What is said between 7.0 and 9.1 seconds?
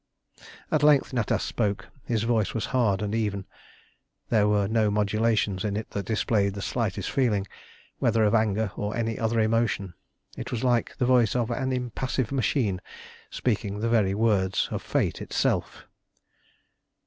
feeling, whether of anger or